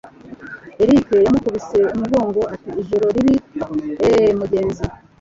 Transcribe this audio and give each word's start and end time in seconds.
Eric 0.83 1.07
yamukubise 1.25 1.79
umugongo, 1.95 2.41
ati: 2.53 2.69
"Ijoro 2.81 3.05
ribi, 3.15 3.35
eh 4.09 4.25
mugenzi?" 4.39 4.83